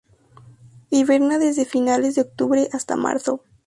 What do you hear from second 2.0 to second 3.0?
de octubre hasta